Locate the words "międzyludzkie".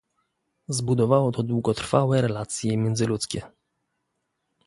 2.77-3.41